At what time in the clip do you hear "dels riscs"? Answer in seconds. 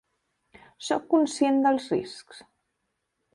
1.67-2.41